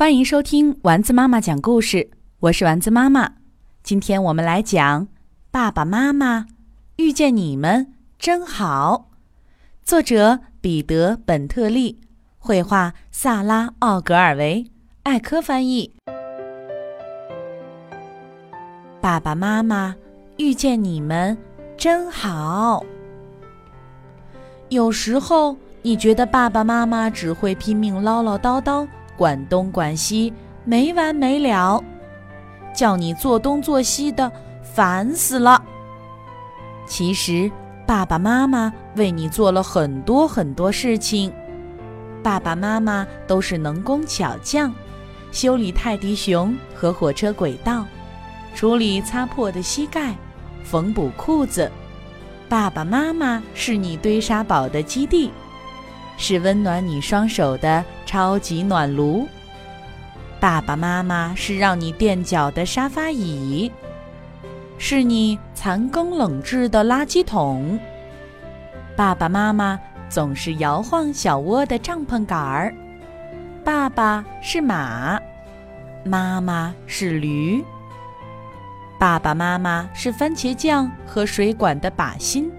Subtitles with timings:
[0.00, 2.08] 欢迎收听丸子妈妈讲故事，
[2.38, 3.32] 我是丸子妈妈。
[3.82, 5.02] 今天我们来讲
[5.50, 6.46] 《爸爸妈妈
[6.96, 9.10] 遇见你们真好》，
[9.84, 11.98] 作者彼得·本特利，
[12.38, 14.70] 绘画萨拉·奥格尔维，
[15.02, 15.92] 艾科翻译。
[19.02, 19.94] 爸爸妈妈
[20.38, 21.36] 遇见你们
[21.76, 22.82] 真好。
[24.70, 28.88] 有时候你觉得爸爸妈妈只会拼命唠唠叨叨。
[29.20, 30.32] 管东管西，
[30.64, 31.84] 没完没了，
[32.74, 35.62] 叫你做东做西的，烦死了。
[36.86, 37.52] 其实，
[37.86, 41.30] 爸爸妈妈为你做了很多很多事情。
[42.22, 44.72] 爸爸妈妈都是能工巧匠，
[45.30, 47.84] 修理泰迪熊和火车轨道，
[48.54, 50.14] 处理擦破的膝盖，
[50.64, 51.70] 缝补裤子。
[52.48, 55.30] 爸爸妈妈是你堆沙堡的基地。
[56.16, 59.24] 是温暖你双手的超级暖炉，
[60.40, 63.70] 爸爸妈妈是让你垫脚的沙发椅，
[64.78, 67.78] 是你残羹冷炙的垃圾桶。
[68.96, 72.74] 爸爸妈妈总是摇晃小窝的帐篷杆儿。
[73.62, 75.16] 爸爸是马，
[76.02, 77.64] 妈妈是驴。
[78.98, 82.50] 爸爸妈妈是番茄酱和水管的靶心。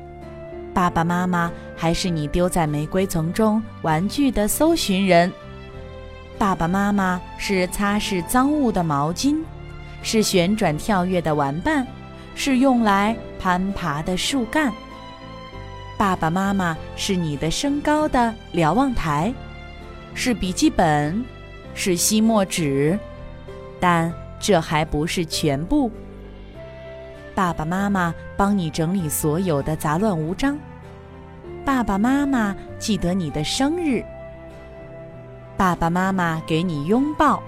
[0.74, 5.30] 爸爸妈妈还是你丢在玫瑰丛中玩具的搜寻人。
[6.42, 9.44] 爸爸妈妈是擦拭脏物的毛巾，
[10.02, 11.86] 是旋转跳跃的玩伴，
[12.34, 14.74] 是用来攀爬的树干。
[16.00, 19.32] 爸爸妈妈是你的身高的瞭望台，
[20.16, 21.24] 是笔记本，
[21.76, 22.98] 是吸墨纸，
[23.80, 25.92] 但这还不是全部。
[27.36, 30.58] 爸爸妈妈帮你整理所有的杂乱无章。
[31.64, 34.04] 爸爸妈妈记得你的生日。
[35.62, 37.40] 爸爸妈妈给你拥抱。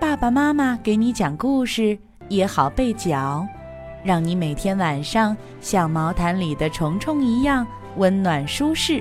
[0.00, 1.96] 爸爸妈妈给你讲故事，
[2.28, 3.46] 也好被角，
[4.02, 7.64] 让你每天晚上像毛毯里的虫虫一样
[7.98, 9.00] 温暖舒适。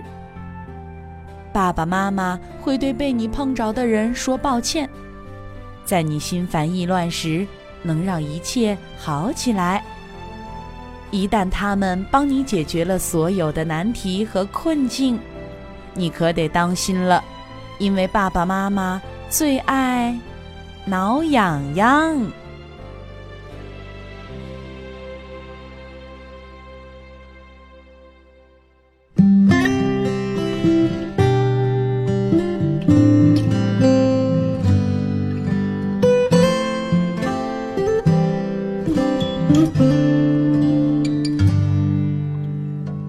[1.52, 4.88] 爸爸妈妈会对被你碰着的人说抱歉，
[5.84, 7.48] 在你心烦意乱时。
[7.82, 9.84] 能让一切好起来。
[11.10, 15.20] 一旦他们帮你解决了所有的难题和困境，
[15.96, 17.24] 你可得当心了，
[17.82, 20.16] 因为爸爸妈妈最爱
[20.86, 22.16] 挠痒痒。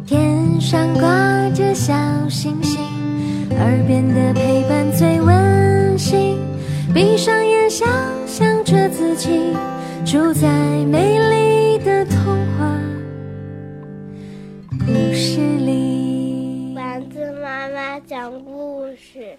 [0.06, 1.92] 天上挂着小
[2.30, 2.80] 星星，
[3.58, 4.51] 耳边的陪
[4.91, 6.38] 最温馨。
[6.94, 7.88] 闭上眼，想
[8.26, 9.54] 象着自己
[10.04, 10.48] 住在
[10.84, 12.16] 美丽的童
[12.59, 12.78] 话
[14.81, 16.75] 故事里。
[16.75, 19.38] 丸子妈妈讲故事。